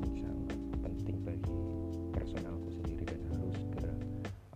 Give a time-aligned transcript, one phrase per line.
[0.00, 0.48] mungkin sangat
[0.80, 1.56] penting bagi
[2.16, 3.94] personalku sendiri dan harus segera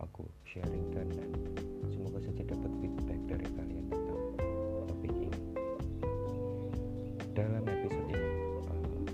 [0.01, 1.07] aku sharing dan,
[1.93, 4.21] semoga saja dapat feedback dari kalian tentang
[4.89, 5.31] topik ini
[7.37, 8.29] dalam episode ini
[8.73, 9.05] uh,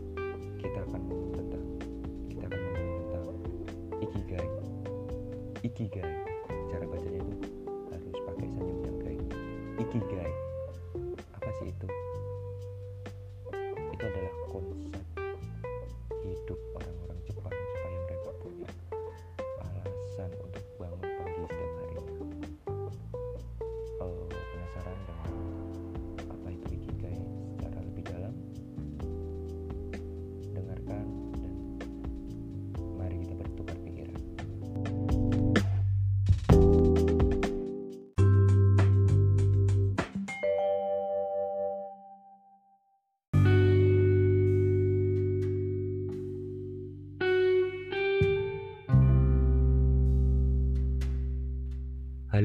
[0.59, 1.01] kita akan
[1.35, 1.65] tentang
[2.31, 3.27] kita akan ngomongin tentang
[4.01, 4.49] ikigai.
[5.61, 6.13] Ikigai
[6.71, 7.35] cara bacanya itu
[7.91, 8.97] harus pakai senyum yang
[9.81, 10.31] ikigai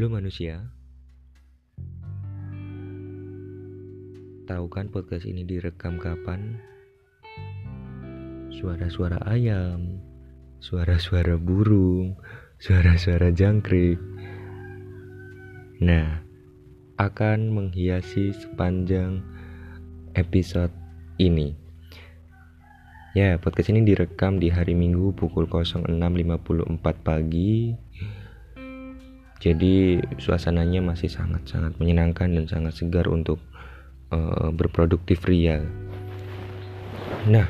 [0.06, 0.62] Halo manusia
[4.46, 6.62] Tahu kan podcast ini direkam kapan?
[8.54, 9.98] Suara-suara ayam,
[10.62, 12.14] suara-suara burung,
[12.62, 13.98] suara-suara jangkrik.
[15.82, 16.22] Nah,
[17.02, 19.26] akan menghiasi sepanjang
[20.14, 20.70] episode
[21.18, 21.58] ini.
[23.18, 25.98] Ya, podcast ini direkam di hari Minggu pukul 06.54
[27.02, 27.85] pagi.
[29.46, 33.38] Jadi suasananya masih sangat-sangat menyenangkan dan sangat segar untuk
[34.10, 35.62] uh, berproduktif ria.
[37.30, 37.46] Nah,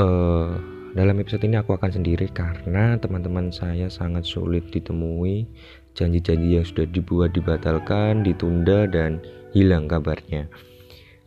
[0.00, 0.56] uh,
[0.96, 5.44] dalam episode ini aku akan sendiri karena teman-teman saya sangat sulit ditemui.
[5.92, 9.20] Janji-janji yang sudah dibuat dibatalkan, ditunda dan
[9.52, 10.48] hilang kabarnya.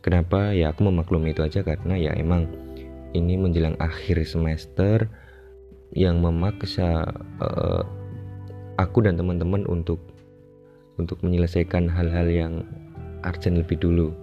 [0.02, 0.50] Kenapa?
[0.50, 2.50] Ya aku memaklumi itu aja karena ya emang
[3.14, 5.06] ini menjelang akhir semester
[5.94, 7.86] yang memaksa uh,
[8.78, 9.98] aku dan teman-teman untuk
[10.98, 12.52] untuk menyelesaikan hal-hal yang
[13.26, 14.14] urgent lebih dulu.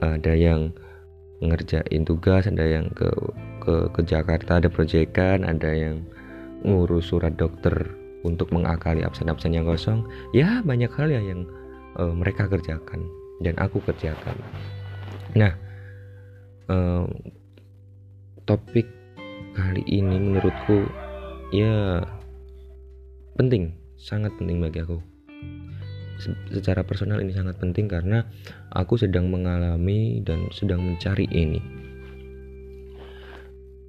[0.00, 0.72] Ada yang
[1.40, 3.08] ngerjain tugas, ada yang ke
[3.60, 6.04] ke ke Jakarta ada proyekan, ada yang
[6.64, 7.72] ngurus surat dokter
[8.24, 10.04] untuk mengakali absen-absen yang kosong.
[10.36, 11.48] Ya banyak hal ya yang
[11.96, 13.08] uh, mereka kerjakan
[13.40, 14.36] dan aku kerjakan.
[15.32, 15.52] Nah,
[16.68, 17.08] uh,
[18.44, 18.84] topik
[19.56, 20.84] kali ini menurutku
[21.50, 22.04] ya
[23.40, 25.00] penting, sangat penting bagi aku.
[26.52, 28.28] Secara personal ini sangat penting karena
[28.68, 31.56] aku sedang mengalami dan sedang mencari ini.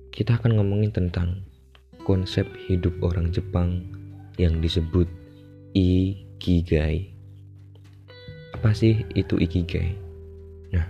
[0.07, 1.43] Kita akan ngomongin tentang
[2.07, 3.83] konsep hidup orang Jepang
[4.39, 5.11] yang disebut
[5.75, 7.11] ikigai.
[8.55, 9.99] Apa sih itu ikigai?
[10.71, 10.87] Nah,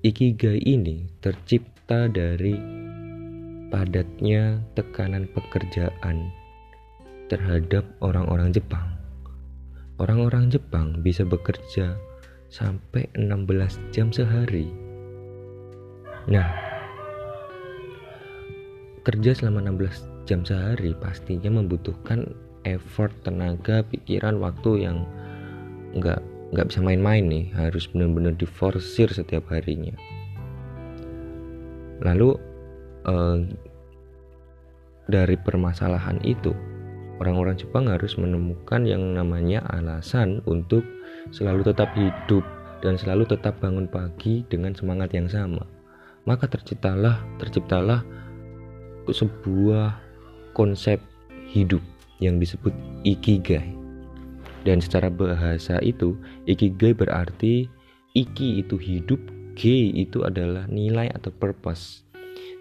[0.00, 2.56] ikigai ini tercipta dari
[3.68, 6.43] padatnya tekanan pekerjaan
[7.28, 8.94] terhadap orang-orang Jepang.
[9.96, 11.94] Orang-orang Jepang bisa bekerja
[12.50, 14.68] sampai 16 jam sehari.
[16.26, 16.48] Nah,
[19.06, 22.32] kerja selama 16 jam sehari pastinya membutuhkan
[22.64, 25.04] effort, tenaga, pikiran, waktu yang
[25.94, 26.20] nggak
[26.54, 29.94] nggak bisa main-main nih, harus benar-benar diforsir setiap harinya.
[32.02, 32.34] Lalu
[33.04, 33.38] eh,
[35.06, 36.73] dari permasalahan itu
[37.22, 40.82] orang-orang Jepang harus menemukan yang namanya alasan untuk
[41.30, 42.42] selalu tetap hidup
[42.82, 45.64] dan selalu tetap bangun pagi dengan semangat yang sama.
[46.24, 48.00] Maka terciptalah terciptalah
[49.08, 50.00] sebuah
[50.56, 51.00] konsep
[51.52, 51.80] hidup
[52.22, 52.72] yang disebut
[53.04, 53.76] ikigai.
[54.64, 56.16] Dan secara bahasa itu,
[56.48, 57.68] ikigai berarti
[58.16, 59.20] iki itu hidup,
[59.52, 62.00] g itu adalah nilai atau purpose.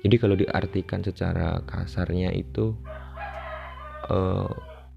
[0.03, 2.75] Jadi kalau diartikan secara kasarnya itu
[4.09, 4.49] uh,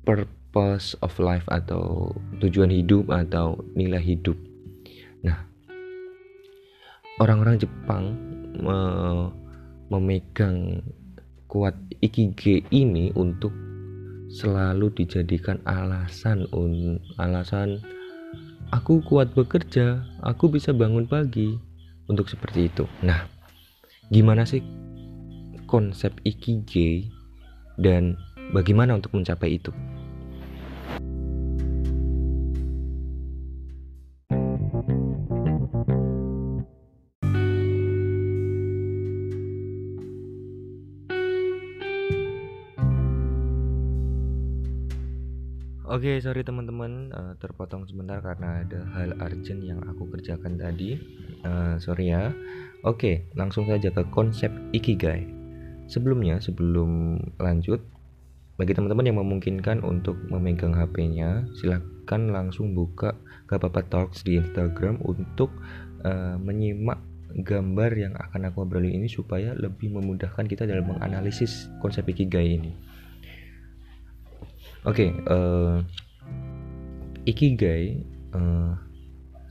[0.07, 4.39] purpose of life atau tujuan hidup atau nilai hidup.
[5.27, 5.47] Nah,
[7.21, 8.15] orang-orang Jepang
[8.57, 8.79] me
[9.87, 10.83] memegang
[11.47, 13.55] kuat ikigai ini untuk
[14.27, 17.79] selalu dijadikan alasan un alasan
[18.75, 21.55] aku kuat bekerja, aku bisa bangun pagi
[22.11, 22.85] untuk seperti itu.
[23.03, 23.27] Nah,
[24.11, 24.63] gimana sih
[25.67, 27.11] konsep ikigai
[27.79, 28.15] dan
[28.55, 29.75] Bagaimana untuk mencapai itu?
[45.87, 51.01] Oke, okay, sorry teman-teman, uh, terpotong sebentar karena ada hal urgent yang aku kerjakan tadi.
[51.41, 52.37] Uh, sorry ya.
[52.85, 55.25] Oke, okay, langsung saja ke konsep ikigai.
[55.89, 57.81] Sebelumnya, sebelum lanjut,
[58.57, 63.13] bagi teman-teman yang memungkinkan untuk memegang HP-nya, silahkan langsung buka
[63.45, 65.53] Gapapa Talks di Instagram untuk
[66.09, 66.97] uh, menyimak
[67.37, 72.73] gambar yang akan aku obrolin ini supaya lebih memudahkan kita dalam menganalisis konsep ikigai ini.
[74.89, 75.79] Oke, okay, uh, eh,
[77.29, 78.01] ikigai
[78.33, 78.73] uh,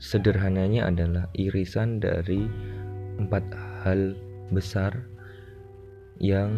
[0.02, 2.42] sederhananya adalah irisan dari
[3.22, 3.44] empat
[3.86, 4.18] hal
[4.50, 4.98] besar
[6.18, 6.50] yang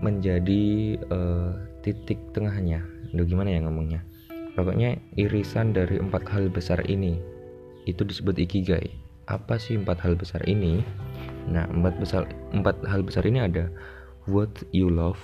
[0.00, 1.52] menjadi uh,
[1.84, 2.84] titik tengahnya.
[3.12, 4.00] Aduh gimana ya ngomongnya?
[4.54, 7.18] Pokoknya irisan dari empat hal besar ini
[7.84, 8.94] itu disebut ikigai.
[9.26, 10.84] Apa sih empat hal besar ini?
[11.48, 12.22] Nah, empat besar
[12.52, 13.68] empat hal besar ini ada
[14.30, 15.20] what you love,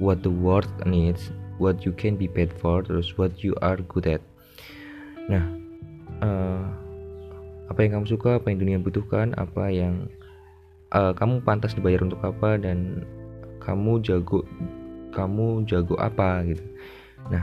[0.00, 4.08] what the world needs, what you can be paid for, terus what you are good
[4.08, 4.22] at.
[5.28, 5.44] Nah,
[6.22, 6.64] uh,
[7.66, 10.06] apa yang kamu suka, apa yang dunia butuhkan, apa yang
[10.94, 13.02] uh, kamu pantas dibayar untuk apa dan
[13.66, 14.46] kamu jago
[15.10, 16.62] kamu jago apa gitu.
[17.32, 17.42] Nah,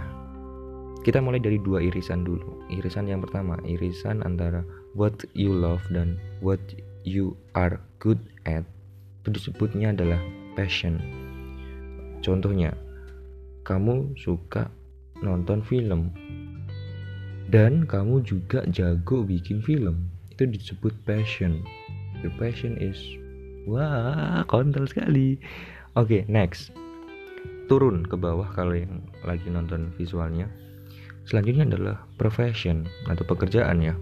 [1.04, 2.64] kita mulai dari dua irisan dulu.
[2.72, 4.64] Irisan yang pertama, irisan antara
[4.96, 6.62] what you love dan what
[7.04, 8.64] you are good at.
[9.26, 10.22] Itu disebutnya adalah
[10.56, 11.02] passion
[12.24, 12.72] Contohnya,
[13.68, 14.72] kamu suka
[15.20, 16.08] nonton film
[17.52, 20.08] dan kamu juga jago bikin film.
[20.32, 21.60] Itu disebut passion.
[22.24, 22.96] Your passion is
[23.68, 25.36] wah, kontol sekali.
[25.94, 26.74] Oke, okay, next.
[27.70, 30.50] Turun ke bawah kalau yang lagi nonton visualnya.
[31.30, 33.96] Selanjutnya adalah profession atau pekerjaan ya.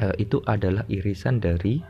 [0.00, 1.84] Uh, itu adalah irisan dari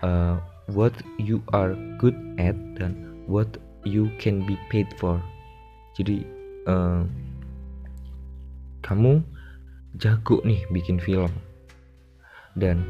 [0.00, 0.40] uh,
[0.72, 2.96] what you are good at dan
[3.28, 5.20] what you can be paid for
[5.92, 6.24] jadi
[6.64, 7.04] uh,
[8.84, 9.20] kamu
[10.00, 11.30] jago nih bikin film
[12.56, 12.80] dan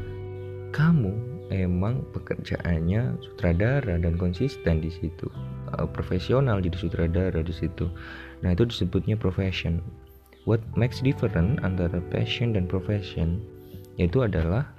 [0.71, 1.11] kamu
[1.51, 5.27] emang pekerjaannya sutradara dan konsisten di situ
[5.73, 7.89] uh, profesional jadi sutradara di situ.
[8.45, 9.81] Nah itu disebutnya profession.
[10.45, 13.41] What makes different antara passion dan profession
[13.97, 14.69] yaitu adalah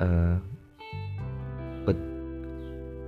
[0.00, 0.40] uh,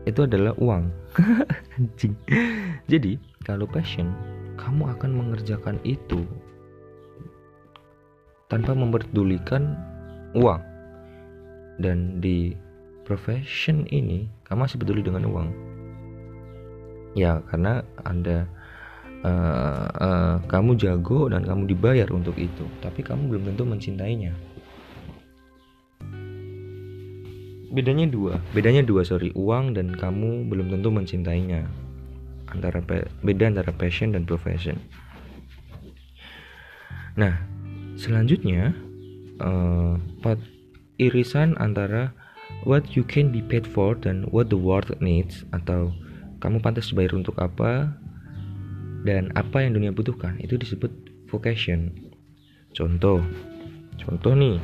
[0.04, 0.92] itu adalah uang.
[2.92, 4.12] Jadi kalau passion
[4.60, 6.28] kamu akan mengerjakan itu
[8.52, 9.80] tanpa memperdulikan
[10.36, 10.60] uang.
[11.80, 12.54] Dan di
[13.02, 15.73] profession ini kamu masih peduli dengan uang
[17.14, 18.46] ya karena anda
[19.22, 24.34] uh, uh, kamu jago dan kamu dibayar untuk itu tapi kamu belum tentu mencintainya.
[27.74, 28.38] Bedanya dua.
[28.54, 29.34] Bedanya dua sorry.
[29.34, 31.66] Uang dan kamu belum tentu mencintainya.
[32.46, 32.78] Antara
[33.26, 34.78] beda antara passion dan profession.
[37.18, 37.34] Nah
[37.98, 38.74] selanjutnya
[39.42, 39.98] uh,
[41.02, 42.14] irisan antara
[42.62, 45.90] what you can be paid for dan what the world needs atau
[46.38, 47.94] kamu pantas dibayar untuk apa
[49.04, 50.90] dan apa yang dunia butuhkan itu disebut
[51.28, 51.92] vocation
[52.72, 53.20] contoh
[54.00, 54.58] contoh nih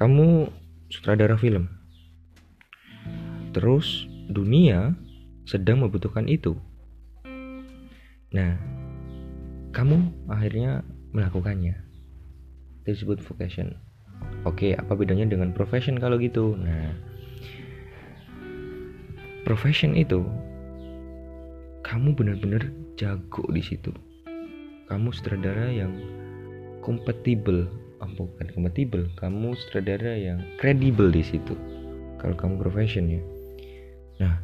[0.00, 0.48] kamu
[0.88, 1.68] sutradara film.
[3.52, 4.96] Terus dunia
[5.44, 6.56] sedang membutuhkan itu.
[8.32, 8.56] Nah,
[9.76, 11.76] kamu akhirnya melakukannya.
[12.80, 13.76] Itu disebut vocation.
[14.48, 16.56] Oke, apa bedanya dengan profession kalau gitu?
[16.56, 16.96] Nah,
[19.50, 20.22] profession itu
[21.82, 23.90] kamu benar-benar jago di situ.
[24.86, 25.90] Kamu sutradara yang
[26.86, 27.66] kompatibel
[27.98, 31.58] oh, bukan kompatibel kamu sutradara yang kredibel di situ.
[32.22, 33.18] Kalau kamu profession ya.
[34.22, 34.38] Nah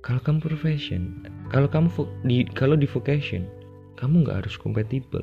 [0.00, 1.20] kalau kamu profession
[1.52, 1.92] kalau kamu
[2.24, 3.44] di kalau di vocation
[4.00, 5.20] kamu nggak harus kompatibel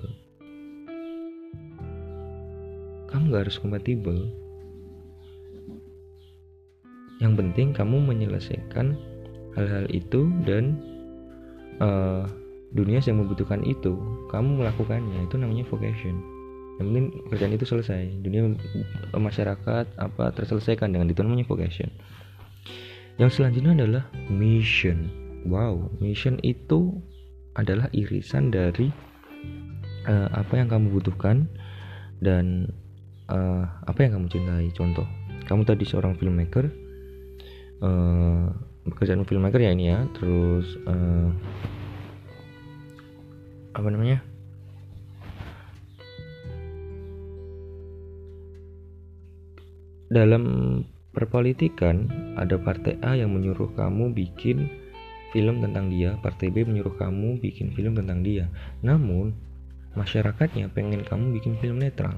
[3.10, 4.30] kamu nggak harus kompatibel
[7.18, 8.94] yang penting kamu menyelesaikan
[9.58, 10.78] hal-hal itu dan
[11.82, 12.30] uh,
[12.74, 13.98] dunia yang membutuhkan itu.
[14.30, 16.22] Kamu melakukannya itu namanya vocation.
[16.78, 18.04] Yang penting pekerjaan itu selesai.
[18.22, 18.42] Dunia
[19.18, 21.90] masyarakat apa terselesaikan dengan itu namanya vocation.
[23.18, 25.10] Yang selanjutnya adalah mission.
[25.48, 27.02] Wow mission itu
[27.58, 28.94] adalah irisan dari
[30.06, 31.50] uh, apa yang kamu butuhkan
[32.22, 32.70] dan
[33.34, 34.70] uh, apa yang kamu cintai.
[34.78, 35.08] Contoh
[35.50, 36.70] kamu tadi seorang filmmaker
[37.84, 38.50] uh,
[38.88, 41.30] pekerjaan filmmaker ya ini ya terus uh,
[43.76, 44.24] apa namanya
[50.08, 50.44] dalam
[51.12, 52.08] perpolitikan
[52.40, 54.70] ada partai A yang menyuruh kamu bikin
[55.36, 58.48] film tentang dia, partai B menyuruh kamu bikin film tentang dia.
[58.86, 59.36] Namun,
[59.98, 62.16] masyarakatnya pengen kamu bikin film netral.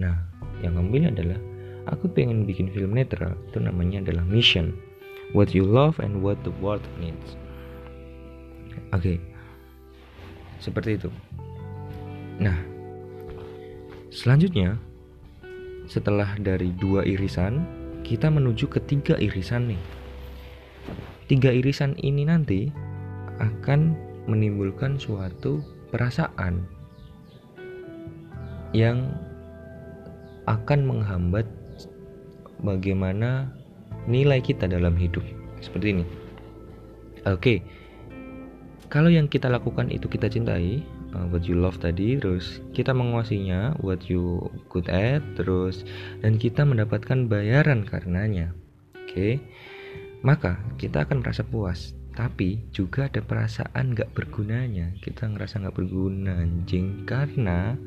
[0.00, 0.26] Nah,
[0.64, 1.38] yang kamu pilih adalah
[1.86, 3.38] aku pengen bikin film netral.
[3.52, 4.74] Itu namanya adalah mission.
[5.30, 7.38] What you love and what the world needs.
[8.90, 9.02] Oke.
[9.02, 9.18] Okay.
[10.58, 11.10] Seperti itu.
[12.42, 12.56] Nah,
[14.10, 14.76] selanjutnya
[15.86, 17.64] setelah dari dua irisan,
[18.02, 19.82] kita menuju ke tiga irisan nih
[21.30, 22.74] tiga irisan ini nanti
[23.38, 23.94] akan
[24.26, 25.62] menimbulkan suatu
[25.94, 26.66] perasaan
[28.74, 29.14] yang
[30.50, 31.46] akan menghambat
[32.66, 33.46] bagaimana
[34.10, 35.22] nilai kita dalam hidup.
[35.62, 36.04] Seperti ini.
[37.28, 37.62] Oke,
[38.90, 40.82] kalau yang kita lakukan itu kita cintai,
[41.14, 45.86] uh, what you love tadi, terus kita menguasainya, what you good at, terus
[46.26, 48.50] dan kita mendapatkan bayaran karenanya.
[48.98, 49.38] Oke,
[50.26, 54.92] maka kita akan merasa puas tapi juga ada perasaan gak bergunanya.
[54.98, 57.06] Kita ngerasa gak berguna anjing.
[57.06, 57.78] Karena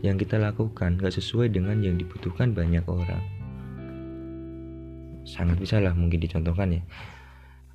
[0.00, 3.35] yang kita lakukan gak sesuai dengan yang dibutuhkan banyak orang
[5.26, 6.82] sangat bisa lah mungkin dicontohkan ya.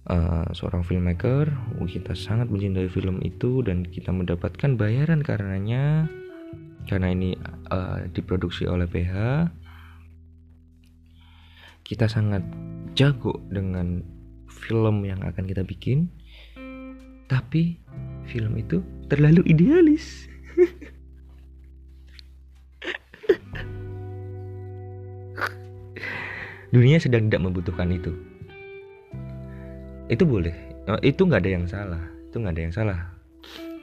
[0.02, 1.46] Uh, seorang filmmaker
[1.86, 6.10] kita sangat mencintai film itu dan kita mendapatkan bayaran karenanya
[6.90, 7.38] karena ini
[7.70, 9.46] uh, diproduksi oleh PH
[11.86, 12.42] kita sangat
[12.98, 14.02] jago dengan
[14.50, 16.10] film yang akan kita bikin
[17.30, 17.78] tapi
[18.26, 20.31] film itu terlalu idealis
[26.72, 28.16] dunia sedang tidak membutuhkan itu.
[30.08, 30.56] Itu boleh.
[30.88, 32.04] Oh, itu nggak ada yang salah.
[32.32, 33.00] Itu nggak ada yang salah.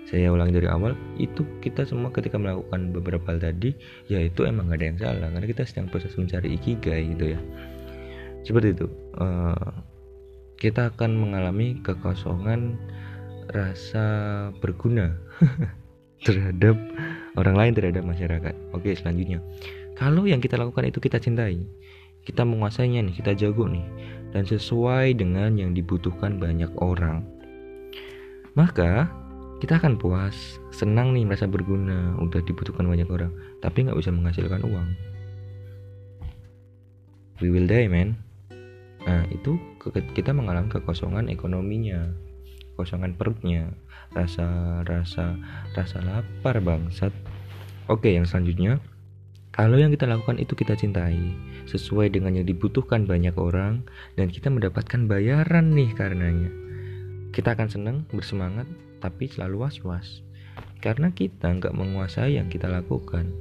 [0.08, 3.76] Saya ulangi dari awal itu kita semua ketika melakukan beberapa hal tadi
[4.08, 5.28] ya itu emang nggak ada yang salah.
[5.28, 7.40] Karena kita sedang proses mencari ikigai gitu ya.
[8.44, 8.86] Seperti itu.
[9.20, 9.84] Uh,
[10.58, 12.80] kita akan mengalami kekosongan
[13.52, 14.04] rasa
[14.58, 15.16] berguna
[16.26, 16.74] terhadap
[17.36, 18.54] orang lain terhadap masyarakat.
[18.72, 19.44] Oke selanjutnya.
[19.94, 21.62] Kalau yang kita lakukan itu kita cintai
[22.28, 23.88] kita menguasainya nih kita jago nih.
[24.28, 27.24] Dan sesuai dengan yang dibutuhkan banyak orang.
[28.52, 29.08] Maka
[29.64, 30.60] kita akan puas.
[30.68, 32.12] Senang nih merasa berguna.
[32.20, 33.32] Udah dibutuhkan banyak orang.
[33.64, 34.88] Tapi nggak bisa menghasilkan uang.
[37.40, 38.20] We will die man.
[39.08, 39.56] Nah, itu
[40.12, 42.12] kita mengalami kekosongan ekonominya,
[42.76, 43.72] kekosongan perutnya,
[44.12, 45.38] rasa rasa
[45.72, 47.14] rasa lapar bangsat.
[47.88, 48.82] Oke, yang selanjutnya,
[49.58, 51.18] kalau yang kita lakukan itu kita cintai,
[51.66, 53.82] sesuai dengan yang dibutuhkan banyak orang
[54.14, 56.46] dan kita mendapatkan bayaran nih karenanya.
[57.34, 58.70] Kita akan senang, bersemangat,
[59.02, 60.22] tapi selalu was-was.
[60.78, 63.34] Karena kita nggak menguasai yang kita lakukan.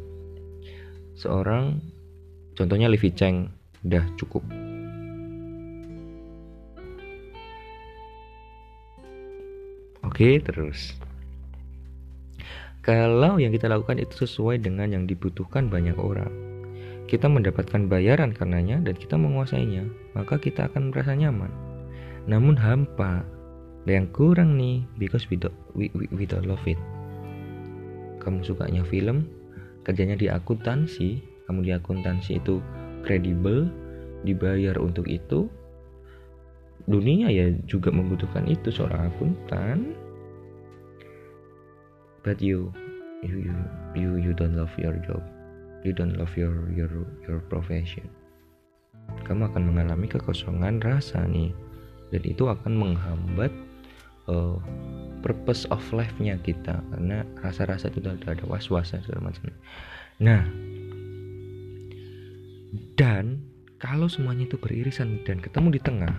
[1.14, 1.86] Seorang,
[2.58, 3.54] contohnya Livi Cheng,
[3.86, 4.42] udah cukup
[10.02, 10.98] Oke, terus.
[12.88, 16.32] Kalau yang kita lakukan itu sesuai dengan yang dibutuhkan banyak orang,
[17.12, 19.84] kita mendapatkan bayaran karenanya dan kita menguasainya,
[20.16, 21.52] maka kita akan merasa nyaman.
[22.32, 23.28] Namun hampa,
[23.84, 26.80] yang kurang nih, because we don't, we, we, we don't love it.
[28.24, 29.28] Kamu sukanya film,
[29.84, 31.20] kerjanya di akuntansi,
[31.52, 32.64] kamu di akuntansi itu
[33.04, 33.68] kredibel,
[34.24, 35.52] dibayar untuk itu,
[36.88, 39.92] dunia ya juga membutuhkan itu seorang akuntan
[42.28, 42.76] but you
[43.24, 43.56] you
[43.96, 45.24] you you don't love your job.
[45.88, 46.92] You don't love your your
[47.24, 48.12] your profession.
[49.24, 51.56] Kamu akan mengalami kekosongan rasa nih.
[52.12, 53.52] Dan itu akan menghambat
[54.28, 54.60] uh,
[55.24, 56.84] purpose of life-nya kita.
[56.92, 59.48] Karena rasa-rasa itu udah ada was-was segala macam.
[60.20, 60.44] Nah
[63.00, 63.40] dan
[63.80, 66.16] kalau semuanya itu beririsan dan ketemu di tengah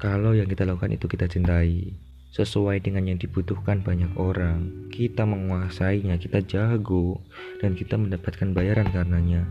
[0.00, 1.92] kalau yang kita lakukan itu kita cintai,
[2.30, 7.18] sesuai dengan yang dibutuhkan banyak orang, kita menguasainya, kita jago,
[7.58, 9.42] dan kita mendapatkan bayaran karenanya.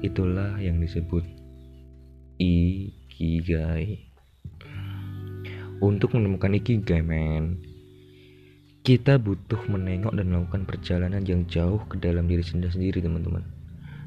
[0.00, 1.22] Itulah yang disebut
[2.40, 4.08] ikigai.
[5.82, 7.60] Untuk menemukan ikigai, men,
[8.82, 13.44] kita butuh menengok dan melakukan perjalanan yang jauh ke dalam diri sendiri, teman-teman.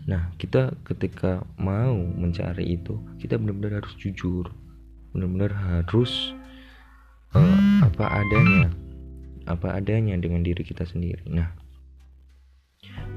[0.06, 4.50] Nah, kita ketika mau mencari itu, kita benar-benar harus jujur,
[5.14, 6.34] benar-benar harus
[7.36, 8.72] uh, apa adanya.
[9.46, 11.22] Apa adanya dengan diri kita sendiri.
[11.30, 11.52] Nah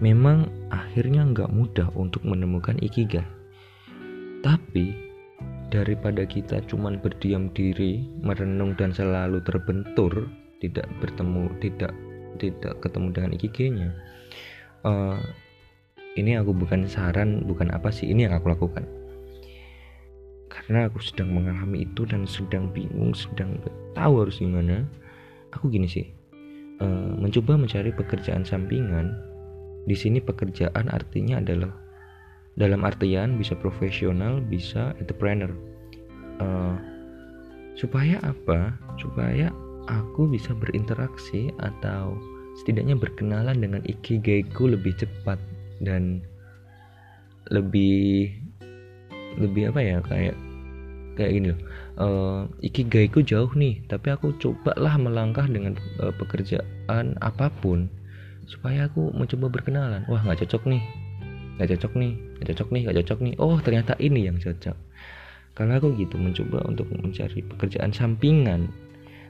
[0.03, 3.25] memang akhirnya nggak mudah untuk menemukan ikigai.
[4.45, 5.09] Tapi
[5.69, 10.33] daripada kita cuman berdiam diri merenung dan selalu terbentur
[10.65, 11.93] tidak bertemu tidak
[12.41, 13.89] tidak ketemu dengan ikigainya
[14.89, 15.21] uh,
[16.17, 18.89] ini aku bukan saran bukan apa sih ini yang aku lakukan
[20.59, 23.59] karena aku sedang mengalami itu dan sedang bingung sedang
[23.95, 24.83] tahu harus gimana.
[25.55, 26.07] Aku gini sih
[26.83, 29.15] uh, mencoba mencari pekerjaan sampingan.
[29.88, 31.73] Di sini pekerjaan artinya adalah
[32.59, 35.50] dalam artian bisa profesional bisa entrepreneur.
[36.43, 36.77] Uh,
[37.79, 38.75] supaya apa?
[38.99, 39.55] Supaya
[39.88, 42.19] aku bisa berinteraksi atau
[42.61, 45.38] setidaknya berkenalan dengan ikigaiku lebih cepat
[45.81, 46.21] dan
[47.49, 48.35] lebih
[49.38, 50.37] lebih apa ya kayak
[51.19, 51.61] kayak gini loh.
[51.99, 57.91] Uh, ikigaiku jauh nih tapi aku cobalah melangkah dengan uh, pekerjaan apa pun
[58.47, 60.07] supaya aku mencoba berkenalan.
[60.07, 60.83] Wah nggak cocok nih.
[61.59, 62.13] Nggak cocok nih.
[62.39, 62.81] Nggak cocok nih.
[62.87, 63.35] Nggak cocok nih.
[63.43, 64.77] Oh ternyata ini yang cocok.
[65.59, 68.71] Karena aku gitu mencoba untuk mencari pekerjaan sampingan.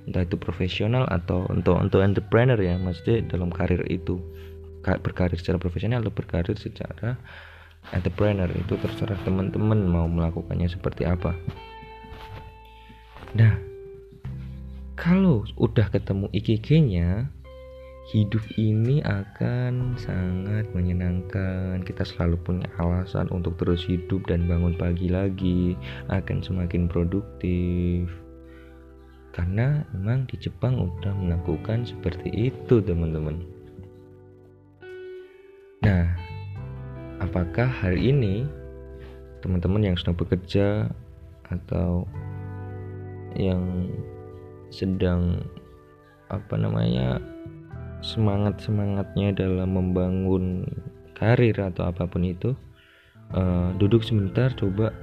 [0.05, 4.21] Entah itu profesional atau untuk untuk entrepreneur ya maksudnya dalam karir itu.
[4.85, 7.17] Berkarir secara profesional atau berkarir secara
[7.93, 11.33] entrepreneur itu terserah teman-teman mau melakukannya seperti apa
[13.37, 13.57] nah
[14.99, 17.31] kalau udah ketemu IKG-nya
[18.09, 21.85] hidup ini akan sangat menyenangkan.
[21.85, 25.77] Kita selalu punya alasan untuk terus hidup dan bangun pagi lagi
[26.09, 28.09] akan semakin produktif.
[29.37, 33.45] Karena memang di Jepang udah melakukan seperti itu teman-teman.
[35.85, 36.17] Nah
[37.21, 38.49] apakah hari ini
[39.45, 40.91] teman-teman yang sedang bekerja
[41.47, 42.09] atau
[43.39, 43.89] yang
[44.69, 45.41] sedang
[46.29, 47.23] apa namanya
[48.05, 50.69] semangat semangatnya dalam membangun
[51.17, 52.55] karir atau apa pun itu
[53.35, 54.95] uh, duduk sebentar coba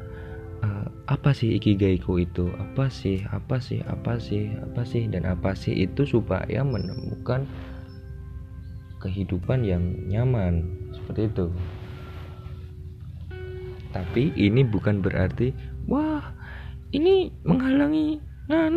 [0.63, 2.49] uh, apa sih ikigaiku itu?
[2.55, 5.05] Apa sih apa sih apa sih apa sih?
[5.09, 7.45] Dan apa sih itu supaya menemukan
[9.03, 11.47] kehidupan yang nyaman seperti itu.
[13.93, 15.55] Tapi ini bukan berarti
[15.87, 16.33] wah
[16.91, 18.69] ini menghalangi nah,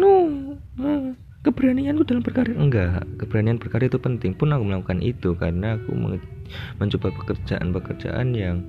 [1.44, 4.32] keberanianku dalam berkarya enggak keberanian berkarya itu penting.
[4.34, 5.92] Pun aku melakukan itu karena aku
[6.80, 8.68] mencoba pekerjaan-pekerjaan yang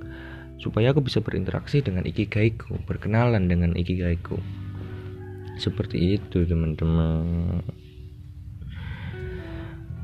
[0.60, 4.36] supaya aku bisa berinteraksi dengan ikigaiku berkenalan dengan ikigaiku.
[5.60, 7.60] Seperti itu teman-teman.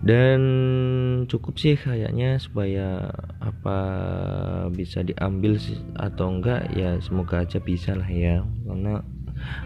[0.06, 0.40] Dan
[1.26, 3.10] cukup sih kayaknya supaya
[3.42, 3.78] apa
[4.70, 5.58] bisa diambil
[5.98, 8.44] atau enggak ya semoga aja bisa lah ya.
[8.68, 9.02] Karena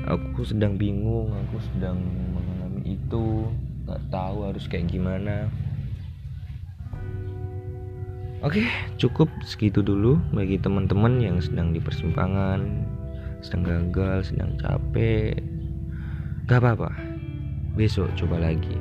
[0.09, 2.01] aku sedang bingung aku sedang
[2.33, 3.47] mengalami itu
[3.85, 5.51] nggak tahu harus kayak gimana
[8.41, 8.65] Oke,
[8.97, 12.89] cukup segitu dulu bagi teman-teman yang sedang di persimpangan,
[13.45, 15.45] sedang gagal, sedang capek.
[16.49, 16.89] Gak apa-apa,
[17.77, 18.80] besok coba lagi.